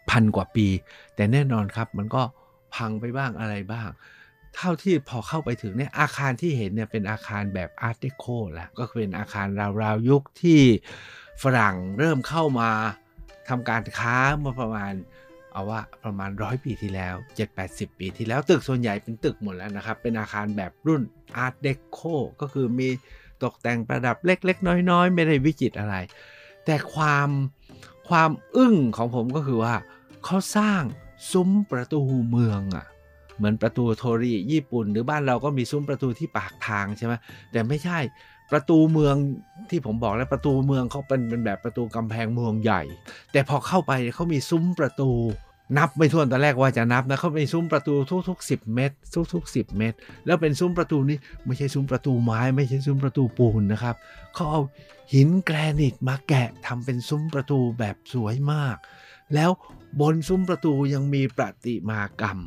[0.10, 0.68] พันกว่าปี
[1.16, 2.24] แต่แน่นอนครับมันก็
[2.76, 3.90] พังไปบ้างอะไรบ้าง
[4.56, 9.48] เท่าที่พอเข้าไปถึงเนี่ยอาคารที่เห็นเนี่ยเป็นอาคารแบบ Art Deco แล้วก็เป็นอาคาร
[9.82, 10.62] ราวๆยุคที่
[11.44, 12.70] ฝรั่งเริ่มเข้ามา
[13.50, 14.94] ทำการค้าเมื่อประมาณ
[15.54, 17.16] เอาว่าประมาณร้อยปีที่แล้ว
[17.58, 21.02] 7-80 ปีที่แล้วตึกส่วนใหญ่เป็นตึกหมดแล้วนะครับ เป็นอาคารแบบรุ่น
[21.38, 22.00] Art Deco
[22.42, 22.90] ก็คือมี
[23.44, 25.96] ตกแต่งประดับเล็กๆ น้อยๆ ไม่ได้วิจิตรอะไร
[26.66, 27.30] แต่ความ
[28.10, 29.76] ความอึ้งของผมก็คือว่า
[30.26, 30.84] เขาสร้าง
[31.32, 32.86] ซุ้มประตูเมืองอะ่ะ
[33.38, 37.14] เหมือนประตูโทริญี่ปุ่น หรือบ้านเราก็มีซุ้มประตูที่ปากทางใช่ไหม
[37.52, 38.00] แต่ไม่ใช่
[38.54, 39.16] ประตูเมือง
[39.70, 42.82] ที่ผมบอกแล้วประตูเมืองเขาเป็นเป็นแบบประตูกำแพงเมืองใหญ่
[43.32, 45.10] แต่พอเข้าไปเขามีซุ้มประตู
[45.78, 47.94] นับไม่ถ้วนตอนแรกว่าจะนับนะเขามีซุ้มประตู
[48.30, 48.96] ทุกๆ 10 เมตร
[49.34, 53.96] ทุกๆ 10 เมตร แล้วเป็นซุ้มประตูนี้ไม่ใช่ซุ้มประตูไม้ ไม่ใช่ซุ้มประตูปูนนะครับ
[54.34, 54.62] เขาเอา
[55.14, 58.78] หินแกรนิตมาแกะทำเป็นซุ้มประตูแบบสวยมาก
[59.34, 59.52] แล้ว
[60.02, 62.38] บนซุ้มประตูยังมีประติมากรรม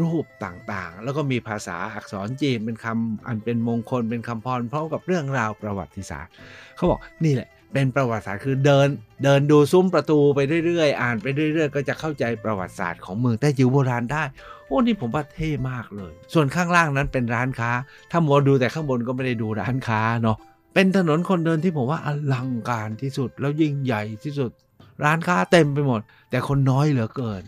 [0.00, 6.32] รูปต่างๆ แล้วก็มีภาษาอักษรจีนเป็นคำอันเป็นมงคลเป็นคำพรพร้อมกับเรื่องราวประวัติศาสตร์
[6.76, 8.88] เขาบอกนี่แหละเป็นประวัติศาสตร์คือเดิน
[9.24, 14.22] เดินดูซุ้มประตูไปเรื่อยๆ อ่านไปเรื่อย ๆ ก็จะเข้าใจประวัติศาสตร์ของเมืองแต้จิ๋วโบราณได้
[14.66, 17.70] โอ้นี่ผมว่าเท่มากเลย ส่วนข้างล่างนั้นเป็นร้านค้า
[18.10, 20.36] ถ้ามัวดูแต่ข้างบนก็ไม่ได้ดูร้านค้าเนาะ
[20.74, 24.50] เป็นถนนคนเดินที่ผมว่าอลังการที่สุดแล้วยิ่งใหญ่ที่สุด
[25.04, 26.00] ร้านค้าเต็มไปหมด
[26.30, 27.42] แต่คนน้อยเหลือเกิน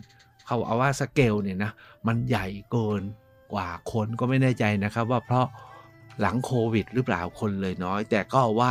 [0.46, 1.72] เขาเอาว่าสเกลเนี่ยนะ
[2.06, 3.02] มันใหญ่เกิน
[3.52, 5.46] กว่าคนก็ไม่แน่ใจนะครับว่าเพราะ
[6.20, 8.70] หลังโควิดหรือเปล่าคนเลยน้อย แต่ก็ว่า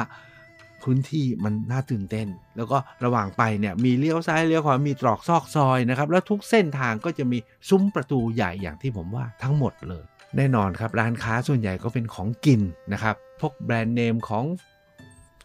[0.83, 7.37] พื้นที่มันน่าตื่นเต้น แล้วก็ระหว่างไปเนี่ยมีเลี้ยวซ้ายเลี้ยวขวามีตรอกซอกซอยนะครับ แล้วทุกเส้นทางก็จะมี
[7.69, 10.03] ซุ้มประตูใหญ่อย่างที่ผมว่าทั้งหมดเลย
[10.37, 12.61] แน่นอนครับร้านค้าส่วนใหญ่ก็เป็นของกิน
[12.93, 14.45] นะครับพวกแบรนด์เนมของ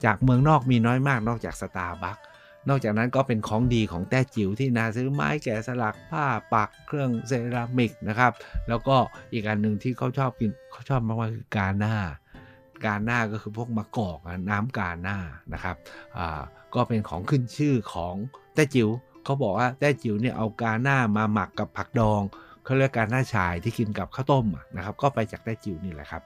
[0.04, 2.18] จากเมืองนอกมีน้อยมากนอกจากสตาร์บัค
[2.68, 8.32] นอกจากนั้นก็เป็นของดีของแต้จิ๋วที่นาซื้อไม้แกะสลักผ้าปักเครื่องเซรามิกนะครับ
[8.68, 8.96] แล้วก็
[9.32, 11.94] อีกอันหนึ่งที่เขาชอบกินเขาชอบมากๆคือกาหน้า
[12.84, 14.18] กาหน้าก็คือพวกมะกอก
[14.50, 15.18] น้ำกาหน้า
[15.52, 15.76] นะครับ
[16.74, 18.14] ก็เป็นของขึ้นชื่อของ
[18.54, 18.88] แต้จิ๋ว
[19.24, 22.22] เขาบอกว่าแต้จิ๋วเนี่ยเอากาหน้ามาหมักกับผักดอง
[22.64, 26.22] เขาเรียกการหน้าชายที่กินกับข้าวต้มนะครับ ก็ไปจากแต้จิ๋วนี่แหละครับ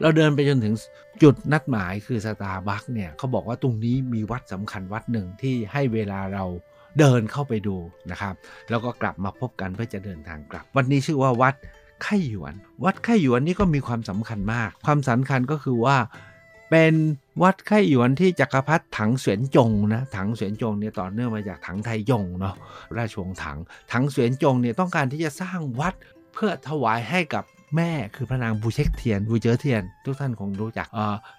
[0.00, 0.74] เราเดินไปจนถึง
[1.22, 6.44] จุดนัดหมายคือสตาร์บัคเนี่ยเขาบอกว่าตรงนี้มีวัดสำคัญวัดหนึ่งที่ให้เวลาเรา
[6.98, 7.76] เดินเข้าไปดู
[8.10, 8.34] นะครับ
[8.70, 11.54] แล้วก็กลับมาพบกันเพื่อจะเดินทางกลับ วันนี้ชื่อว่าวัด
[12.02, 12.54] ไข่หยวน
[12.84, 15.96] วัดไข่หยวนนี่ก็มีความสำคัญมาก ความสำคัญก็คือว่า
[16.70, 16.94] เป็น
[17.42, 22.54] วัดไข่หยวนที่จักรพรรดิถังเสวียนจงนะถังเสวียนจงเนี่ยต่อเนื่องมาจากถังไทยงเนาะ
[22.96, 23.58] ราชวงศ์ถัง
[23.92, 25.94] ถังเสวียนจงเนี่ยต้องการที่จะสร้างวัด
[26.34, 27.44] เพื่อถวายให้กับ
[27.76, 30.88] แม่คือพระนางบูเช็คเทียนบูเจอเทียน ทุกท่านคงรู้จัก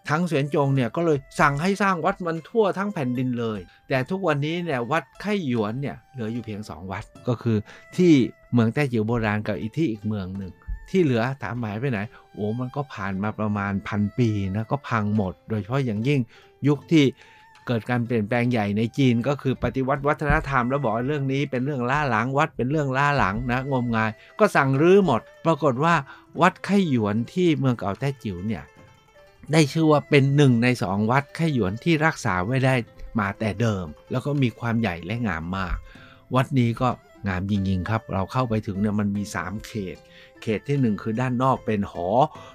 [0.09, 7.57] ทั้งเสวียนจงเนี่ยก็เลยสั่งให้สร้างวัดมันทั่วทั้งแผ่นดินเลย แต่ทุกวันนี้เนี่ยวัดไข่หยวนเนี่ยเหลืออยู่เพียง 2 วัดก็คือ
[7.95, 8.13] ที่
[8.53, 10.51] เมืองแต้จิ๋วโบราณกับอีกที่อีกเมืองหนึ่ง
[10.89, 11.99] ที่เหลือถามหมายไปไหน
[12.33, 16.19] โอ้มันก็ผ่านมาประมาณพันปีนะก็พังหมด โดยเฉพาะอย่างยิ่ง
[16.67, 17.05] ยุคที่
[17.67, 25.95] เกิดการเปลี่ยนแปลงใหญ่ในจีนก็คือปฏิวัติวัฒนธรรมแล้วบอกเรื่องนี้เป็นเรื่องล่าหลังวัดเป็นเรื่องล่าหลังนะงมงาย ก็สั่งรื้อหมด ปรากฏว่า
[26.41, 28.63] วัดไข่หยวนที่เมืองเก่าแต้จิ๋วเนี่ย
[29.51, 32.75] ได้ชื่อว่าเป็นหนึ่งในสองวัดไข่หยวนที่รักษาไว้ได้
[33.19, 35.75] มาแต่เดิม แล้วก็มีความใหญ่และงามมาก
[36.35, 36.89] วัดนี้ก็
[37.27, 39.97] งามจริงๆครับ เราเข้าไปถึงเนี่ยมันมี 3 เขต
[40.41, 42.07] เขตที่ 1 คือด้านนอกเป็นหอ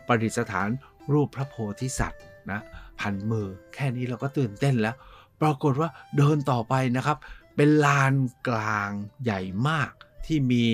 [0.07, 0.69] ประดิษฐาน
[1.13, 2.23] รูปพระโพธิสัตว์
[2.53, 2.61] นะ
[3.03, 4.97] พันมือ แค่นี้เราก็ตื่นเต้นแล้ว
[5.43, 7.19] ปรากฏว่าเดินต่อไปนะครับ
[7.57, 8.15] เป็นลาน
[8.49, 8.91] กลาง
[9.25, 9.91] ใหญ่มาก
[10.27, 10.65] ที่มี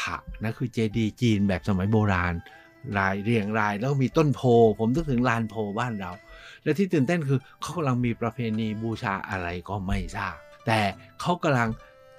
[0.00, 2.34] ถะนะคือเจดีย์จีนแบบสมัยโบราณ
[2.98, 4.40] รายเรียงรายแล้วก็มีต้นโพ
[4.78, 6.12] ผมนึกถึงลานโพบ้านเรา
[6.62, 10.80] และที่ตื่นเต้นคือเขากำลังมีประเพณีบูชาอะไรก็ไม่ทราบแต่
[11.20, 11.70] เขากำลัง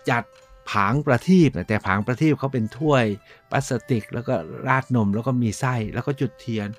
[0.10, 0.24] จัด
[0.72, 3.06] ผางประทีปแต่ผางประทีปเขาเป็นถ้วย
[3.52, 4.34] พลาสติก แล้วก็
[4.68, 6.70] ราดนมแล้วก็มีไส้แล้วก็จุดเทียน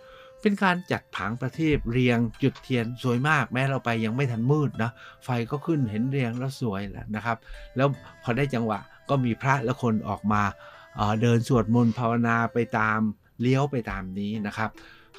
[0.42, 4.90] เป็นการจัดผางประทีปเรียงจุดเทียนสวยมาก แม้เราไปยังไม่ทันมืดนะ
[5.24, 7.36] ไฟก็ขึ้นเห็นเรียงแล้วสวยแล้วนะครับ
[7.76, 7.88] แล้ว
[8.22, 10.42] พอได้จังหวะก็มีพระและคนออกมา
[10.96, 12.98] เเดินสวดมนต์ภาวนาไปตาม
[13.40, 14.70] เลี้ยวไปตามนี้นะครับ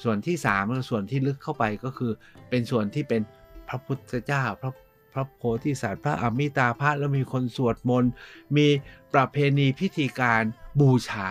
[0.03, 2.11] ส่วนที่3คือส่วนที่ลึกเข้าไปก็คือ
[2.49, 3.21] เป็นส่วนที่เป็น
[3.67, 4.73] พระพุทธเจ้าพระ
[5.13, 8.11] พระโพธิสัตว์พระอมิตาภะแล้วมีคนสวดมนต์
[8.57, 8.67] มี
[9.13, 10.43] ประเพณีพิธีการ
[10.79, 11.29] บูชา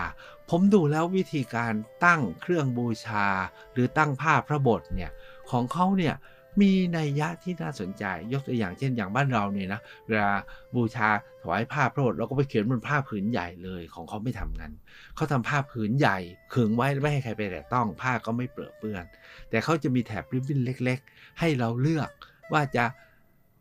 [0.50, 1.72] ผมดูแล้ววิธีการ
[2.04, 3.26] ตั้งเครื่องบูชา
[3.72, 5.10] หรือตั้งผ้าพระบทเนี่ย
[5.50, 6.14] ของเขาเนี่ย
[6.60, 10.30] มีนัยยะที่น่าสนใจยกตัวอย่างเช่นอย่างบ้านเราเนี่ยนะเวลา
[10.74, 11.08] บูชา
[11.42, 14.72] ถวายผ้าพระบทเราก็ไปเขียนบนผ้าผืนใหญ่เลยของเขาไม่ทำงั้น
[15.14, 16.18] เขาทำผ้าผืนใหญ่
[16.54, 19.04] ขึงไว้ไม่ให้ใครไปแตะต้องผ้าก็ไม่เปรอะเปื้อน
[19.50, 22.10] แต่เขาจะมีแถบริบบิ้นเล็ก ๆ ให้เราเลือก
[22.52, 22.84] ว่าจะ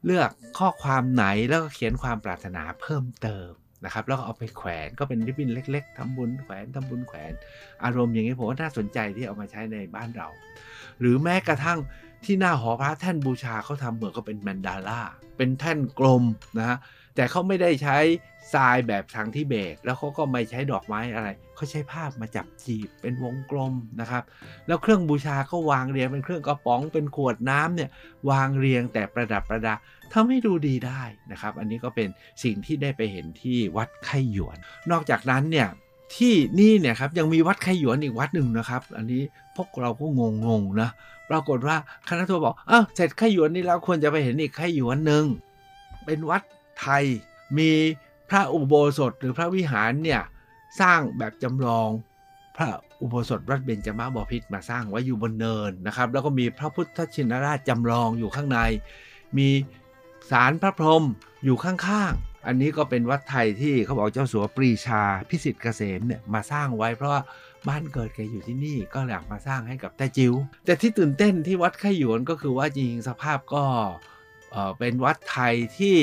[0.06, 3.52] เลือกข้อความไหนแล้วก็เขียนความปรารถนาเพิ่มเติม
[3.86, 7.32] นะครับแล้วก็เอาไปแขวนก็เป็นริบบิ้นเล็ก ๆทำบุญแขวนทำบุญแขวน
[7.84, 10.28] อารมณ์อย่างนี้ผมว่าน่าสนใจที่เอามาใช้ในบ้านเรา
[11.00, 11.80] หรือแม้กระทั่ง
[12.26, 15.02] ที่หน้าหอพระแท่นบูชาเขาทำเหมือนก็เป็นแมนดาร่า
[15.38, 16.24] เป็นแท่นกลม
[16.58, 16.78] นะฮะ
[17.16, 17.98] แต่เขาไม่ได้ใช้
[18.54, 24.24] ทรายแบบทางที่เบต แล้วเขาก็ไม่ใช้ดอกไม้อะไรเขาใช้ภาพมาจับจีบเป็นวงกลมนะครับ
[24.68, 27.90] แล้วเครื่องบูชาก็วางเรียงเป็นเครื่องกระป๋องเป็นขวดน้ำเนี่ย
[28.30, 29.74] วางเรียงแต่ประดับประดา
[30.14, 32.10] ทำให้ดูดีได้นะครับ อันนี้ก็เป็น
[32.44, 34.58] สิ่งที่ได้ไปเห็นที่วัดไข่หยวน
[34.92, 35.68] นอกจากนั้นเนี่ย
[36.16, 39.22] ที่นี่เนี่ยครับยังมีวัดไข่หยวนอีกวัดหนึ่งนะครับ อันนี้
[39.56, 40.06] พวกเราก็
[40.48, 40.90] งงๆนะ
[41.30, 41.76] ปรากฏว่า
[42.10, 45.26] คณะทัวร์บอกอ้าวเสร็จไข่หยวนนี่แล้วควรจะไปเห็นอีกไข่หยวนหนึ่ง
[46.06, 46.42] เป็นวัด
[46.82, 47.04] ไทย
[47.58, 47.72] มี
[48.30, 50.22] พระอุโบสถหรือพระวิหารเนี่ย
[50.82, 51.90] สร้างแบบจำลอง
[52.58, 52.70] พระ
[53.02, 58.60] อุโบสถวัดเบญจมาบพิตรมาสร้างไว้อยู่บนเนินนะครับ แล้วก็มีพระพุทธชินราชจำลองอยู่ข้างใน
[59.38, 59.50] มี
[60.32, 61.04] ศาลพระพรหม
[61.46, 67.22] อยู่ข้างๆ อันนี้ก็เป็นวัดไทยที่เขาบอกเจ้าสัวปรีชาพิสิทธิ์เกษมเนี่ยมาสร้างไว้เพราะว่า
[67.68, 70.34] บ้านเกิดแกอยู่ที่นี่ก็อยากมาสร้างให้กับแต้จิว๋ว
[70.66, 73.64] แต่ที่ตื่นเต้นที่วัดไข่หยวนก็คือว่าจริงสภาพก็
[74.52, 75.98] เเป็นวัดไทยที่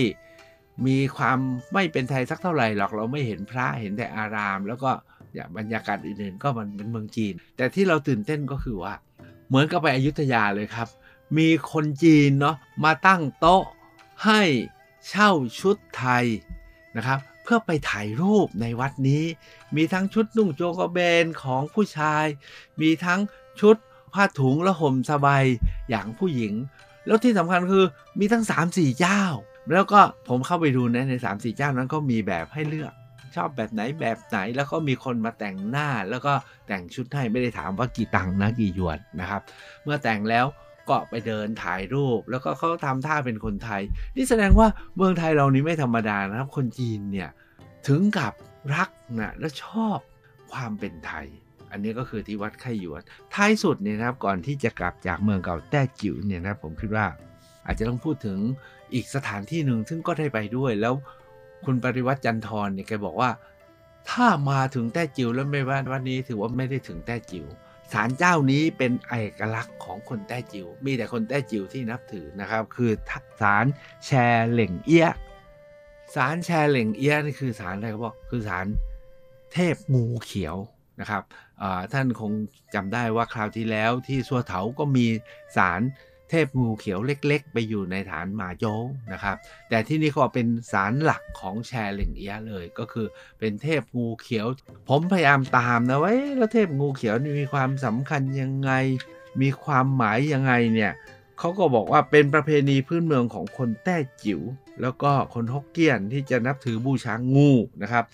[0.86, 1.38] มีความ
[1.74, 4.90] ไม่เป็นไทยสักเท่าไหร่หรอกเราไม่เห็นพระเห็นแต่อาราม แล้วก็
[5.34, 8.94] อย่างบรรยากาศอื่นๆ ก็มันเป็นเมืองจีน แต่ที่เราตื่นเต้นก็คือว่า
[9.48, 10.88] เหมือนกับไปอยุธยาเลยครับ
[11.38, 13.64] มีคนจีนเนาะมาตั้งโต๊ะ
[14.24, 14.42] ให้
[15.08, 15.30] เช่า
[15.60, 16.24] ชุดไทย
[16.96, 19.24] นะครับเพื่อไปถ่ายรูปในวัดนี้
[19.76, 22.24] มีทั้งชุดนุ่งโจงกระเบนของผู้ชาย
[22.80, 23.20] มีทั้ง
[23.60, 23.76] ชุด
[24.14, 25.44] ผ้าถุงและห่มสบาย
[25.90, 26.52] อย่างผู้หญิง
[27.06, 27.84] แล้วที่สำคัญคือ
[28.18, 29.22] มีทั้ง 3-4 เจ้า
[29.72, 32.92] แล้วก็ผมเข้าไปดูนะใน3-4เจ้านั้นก็มีแบบให้เลือก
[33.36, 36.32] ชอบแบบไหนแบบไหนแล้วก็มีคนมาแต่งหน้าแล้วก็
[36.66, 39.42] แต่งชุดให้ไม่ได้ถามว่ากี่ตังค์นะกี่หยวนนะครับ
[39.82, 40.46] เมื่อแต่งแล้ว
[40.88, 43.82] ก็ไปเดินถ่ายรูป แล้วก็เขาทำท่าเป็นคนไทย
[44.16, 47.30] นี่แสดงว่าเมืองไทยเรานี้ไม่ธรรมดานะครับ คนจีนเนี่ย
[47.88, 48.32] ถึงกับ
[48.74, 49.98] รักนะและชอบ
[50.52, 51.26] ความเป็นไทย
[51.70, 53.02] อันนี้ก็คือที่วัดไข่หยวน
[53.34, 57.06] ท้ายสุดเนี่ยนะครับก่อนที่จะกลับจากเมืองเก่าแต้จิ๋วเนี่ยนะผมคิดว่า
[57.66, 58.38] อาจจะต้องพูดถึง
[58.94, 60.94] อีกสถานที่หนึ่งซึ่งก็ได้ไปด้วย แล้ว
[61.64, 63.30] คุณปริวัติจันทร์เนี่ยแกบอกว่า
[64.10, 67.46] ถ้ามาถึงแต้จิ๋วแล้วไม่ว่าวันนี้ถือว่าไม่ได้ถึงแต้จิ๋ว
[67.92, 72.90] ศาลเจ้านี้เป็นเอกลักษณ์ของคนแต้จิ๋วมีแต่คนแต้จิ๋วที่นับถือนะครับ คือ
[73.40, 73.66] ศาล
[74.04, 74.10] แช
[74.50, 75.08] เหล่งเอี้ย
[76.14, 78.66] ศาลแชเหล่งเอี้ยนี่คือศาลอะไรครับคือศาล
[79.52, 80.56] เทพงูเขียว
[81.00, 81.22] นะครับ
[81.92, 82.32] ท่านคง
[82.74, 85.06] จำได้ว่าคราวที่แล้วที่สัวเถาก็มี
[85.56, 85.80] ศาล
[86.32, 88.74] เทพงูเขียวเล็ก ๆ ไปอยู่ในฐานหมาโจ้
[89.12, 89.36] นะครับ
[89.68, 93.06] แต่ที่นี่ก็เป็นศาลหลักของแชร์เหล่งเอียเลยก็คือ
[93.38, 94.46] เป็นเทพงูเขียว
[94.88, 98.70] ผมพยายามตามนะว่าแล้วเทพงูเขียวมีความสำคัญยังไง
[99.40, 100.92] มีความหมายยังไงเนี่ย
[101.38, 104.40] เขาก็บอกว่าเป็นประเพณีพื้นเมืองของคนแต้จิ๋ว
[104.82, 107.50] แล้วก็คนฮกเกี้ยนที่จะนับถือบูชางู
[107.82, 108.04] นะครับ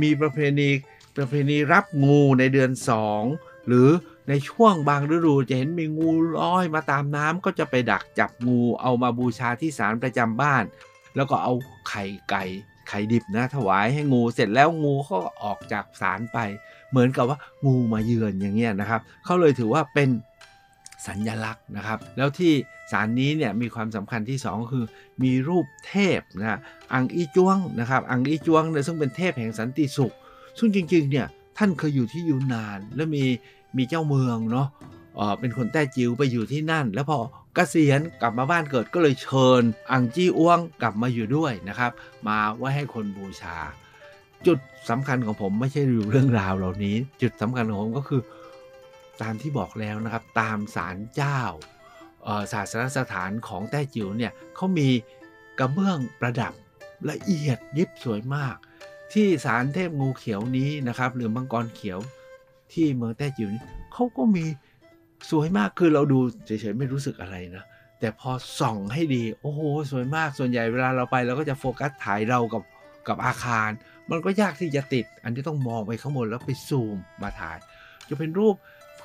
[0.00, 0.68] มีประเพณี
[1.16, 2.70] ประเพณีรับงูในเดือน
[3.18, 3.88] 2 หรือ
[4.28, 10.64] ในช่วงบางฤดูจะเห็นมีงูลอยมาตามน้ำก็จะไปดักจับงูเอามาบูชาที่ศาลประจำบ้าน
[11.16, 11.52] แล้วก็เอา
[11.88, 12.44] ไข่ไก่
[12.88, 16.38] ไข่ดิบนะถวายให้งูเสร็จแล้วงูก็ออกจากศาลไป
[16.90, 20.08] เหมือนกับว่างูมาเยือนอย่างเงี้ยนะครับเขาเลยถือว่าเป็น
[21.06, 22.52] สัญญลักษณ์นะครับ แล้วที่
[22.92, 24.84] ศาลนี้เนี่ยมีความสำคัญที่ 2 คือ
[25.22, 26.60] มีรูปเทพนะ
[26.92, 30.12] อังอีจวงนะครับอังอีจวงเนี่ยซึ่งเป็นเทพแห่งสันติสุข
[30.58, 31.26] ซึ่งจริงๆเนี่ย
[31.58, 33.24] ท่านเคยอยู่ที่ยูนาน แล้วมี
[33.76, 34.68] มีเจ้าเมืองเนาะ
[35.40, 37.18] เป็นคนแต้จิ๋วไปอยู่ที่นั่น แล้วพอ
[37.54, 41.92] เกษียณกลับมาบ้านเกิดก็เลยเชิญ อังจี้อ้วงกลับมาอยู่ด้วยนะครับ
[42.28, 43.56] มาไว้ให้คนบูชา
[44.46, 44.58] จุด
[44.90, 48.22] สำคัญของผมไม่ใช่ดูเรื่องราวเหล่านี้ จุดสำคัญของผมก็คือ
[49.22, 51.40] ตามที่บอกแล้วนะครับ ตามศาลเจ้า
[52.52, 54.88] ศาสนสถานของแต้จิ๋วเนี่ยเขามี
[55.58, 56.52] กระเบื้องประดับ
[57.10, 58.56] ละเอียดยิบสวยมาก
[59.12, 61.98] ที่ศาลเทพงูเขียวนี้นะครับ หรือมังกรเขียว
[62.72, 64.44] ที่เมืองแต้จิ๋วนี่เขาก็มี
[65.30, 67.64] สวยมากคือเราดูเฉยๆไม่รู้สึกอะไรนะ
[68.00, 72.62] แต่พอส่องให้ดี โอ้โห สวยมากส่วนใหญ่เวลาเราไปเราก็จะโฟกัสถ่ายเรากับ
[73.08, 73.70] กับอาคาร
[74.10, 77.58] มันก็ยากที่จะติด อันที่ต้องมองไปข้างบนแล้วไปซูมมาถ่าย
[78.08, 78.54] จะเป็นรูป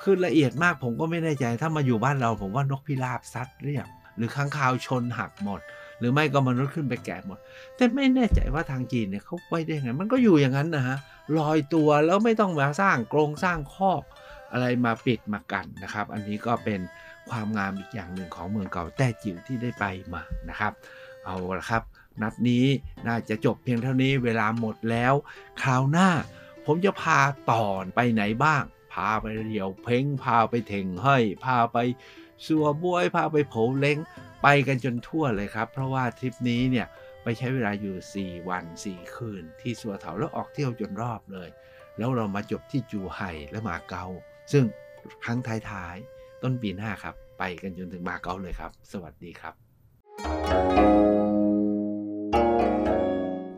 [0.02, 5.60] คือละเอียดมากผมก็ไม่แน่ใจ ถ้ามาอยู่บ้านเราผมว่านกพิราบซัดเรียบหรือข้างคาวชนหักหมด
[6.02, 7.38] หรือไม่ก็มนุษย์ขึ้นไปแกะหมด
[7.76, 10.96] แต่ไม่แน่ใจว่าทางจีนเนี่ยเขาไว้ได้ไง มันก็อยู่อย่างนั้นนะฮะ
[11.38, 14.02] ลอยตัวแล้วไม่ต้องมาสร้างกรงสร้างคอก
[14.52, 16.80] อะไรมาปิดมากันนะครับ อันนี้ก็เป็น
[17.30, 19.84] ความงามอีกอย่างหนึ่งของเมืองเก่าแต้จิ๋วที่ได้ไป
[20.14, 20.72] มานะครับ
[21.24, 21.82] เอาละครับ
[22.22, 22.64] นัดนี้
[23.06, 25.14] น่าจะจบเพียงเท่านี้เวลาหมดแล้ว
[25.62, 26.08] คราวหน้า
[26.66, 28.62] ผมจะพาต่อนไปไหนบ้าง
[28.92, 31.78] พาไปเดียวเพ้งพาไปเถ่งเฮ้ยพาไป
[32.46, 33.98] สัวบวยพาไปโผเล้ง
[34.42, 36.86] ไปกันจนทั่วเลยครับ เพราะว่าทริปนี้เนี่ย
[37.22, 41.48] ไปใช้เวลาอยู่ 4 วัน 4 คืน ที่สัวเถาแล้วออกเที่ยวจนรอบเลย
[41.98, 44.06] แล้วเรามาจบที่จูไห่และมาเกา
[44.52, 44.64] ซึ่ง
[45.24, 45.38] ครั้ง
[45.70, 49.54] ท้ายๆ ต้นปีหน้าครับ ไปกันจนถึงมาเกาเลยครับ สวัสดีครับ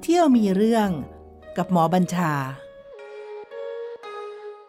[0.03, 0.91] เที่ยวมีเรื่อง
[1.57, 2.33] กับหมอบัญชา